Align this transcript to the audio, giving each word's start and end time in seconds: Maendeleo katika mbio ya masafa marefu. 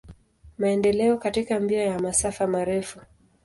Maendeleo 0.57 1.17
katika 1.17 1.59
mbio 1.59 1.79
ya 1.81 1.99
masafa 1.99 2.47
marefu. 2.47 2.99